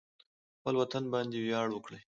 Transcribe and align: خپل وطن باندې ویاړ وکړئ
خپل 0.59 0.73
وطن 0.81 1.03
باندې 1.13 1.37
ویاړ 1.43 1.67
وکړئ 1.71 1.99